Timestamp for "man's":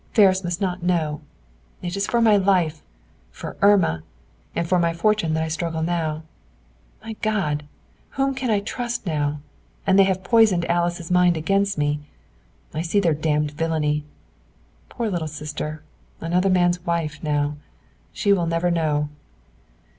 16.49-16.83